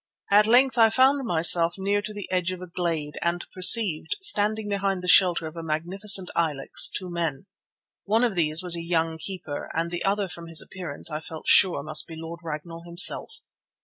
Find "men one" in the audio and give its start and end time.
7.11-8.23